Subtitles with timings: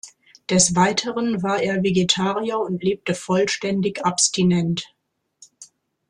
[0.49, 4.87] Des Weiteren war er Vegetarier und lebte vollständig abstinent.